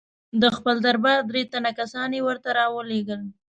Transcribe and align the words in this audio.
د 0.41 0.43
خپل 0.57 0.75
دربار 0.85 1.19
درې 1.29 1.41
تنه 1.53 1.71
کسان 1.79 2.09
یې 2.17 2.21
ورته 2.27 2.49
را 2.57 2.65
ولېږل. 2.75 3.21